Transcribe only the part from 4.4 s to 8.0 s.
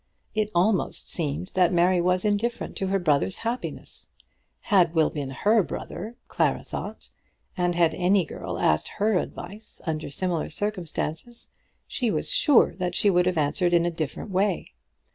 Had Will been her brother, Clara thought, and had